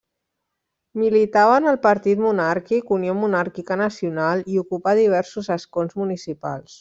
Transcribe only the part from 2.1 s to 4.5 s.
monàrquic Unió Monàrquica Nacional